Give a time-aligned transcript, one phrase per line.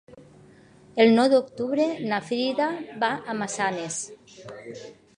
[1.05, 2.73] El nou d'octubre na Frida
[3.05, 4.03] va a Massanes.